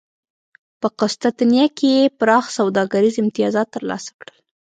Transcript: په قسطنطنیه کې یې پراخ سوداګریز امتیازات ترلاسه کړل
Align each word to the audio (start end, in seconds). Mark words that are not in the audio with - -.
په 0.79 0.87
قسطنطنیه 0.99 1.67
کې 1.77 1.87
یې 1.97 2.13
پراخ 2.19 2.45
سوداګریز 2.57 3.15
امتیازات 3.23 3.67
ترلاسه 3.75 4.11
کړل 4.19 4.37